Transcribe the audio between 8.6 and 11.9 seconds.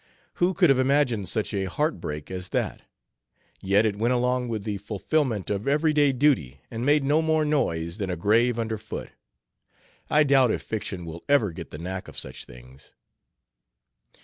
foot. I doubt if fiction will ever get the